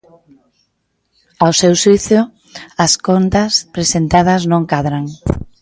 [1.43, 2.21] Ao seu xuízo,
[2.85, 5.05] as contas presentadas non cadran.